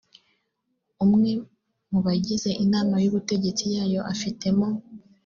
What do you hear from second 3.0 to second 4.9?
y ubutegetsi yayo afitemo